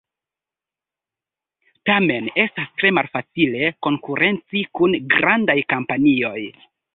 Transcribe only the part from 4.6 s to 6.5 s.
kun grandaj kompanioj.